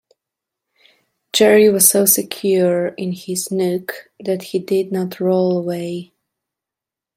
Jerry 1.31 1.69
was 1.69 1.87
so 1.87 2.05
secure 2.05 2.87
in 2.87 3.11
his 3.11 3.51
nook 3.51 4.09
that 4.19 4.41
he 4.41 4.57
did 4.57 4.91
not 4.91 5.19
roll 5.19 5.55
away. 5.59 6.11